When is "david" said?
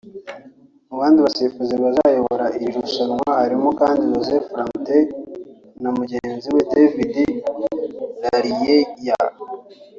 6.71-7.15